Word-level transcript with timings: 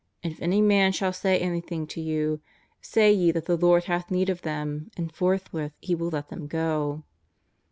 And 0.23 0.33
if 0.33 0.41
any 0.41 0.61
man 0.63 0.93
shall 0.93 1.13
say 1.13 1.37
anything 1.37 1.85
to 1.85 2.01
you, 2.01 2.41
say 2.81 3.13
ye 3.13 3.29
that 3.33 3.45
the 3.45 3.55
Lord 3.55 3.83
hath 3.83 4.09
need 4.09 4.31
of 4.31 4.41
them, 4.41 4.89
and 4.97 5.13
forthwith 5.13 5.73
he 5.79 5.93
will 5.93 6.09
let 6.09 6.29
them 6.29 6.47
go." 6.47 7.03